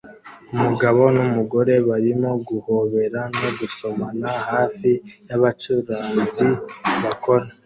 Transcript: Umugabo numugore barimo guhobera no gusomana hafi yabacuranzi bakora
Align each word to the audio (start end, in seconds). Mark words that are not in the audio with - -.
Umugabo 0.55 1.01
numugore 1.15 1.73
barimo 1.87 2.31
guhobera 2.47 3.21
no 3.39 3.49
gusomana 3.59 4.29
hafi 4.51 4.91
yabacuranzi 5.27 6.49
bakora 7.03 7.45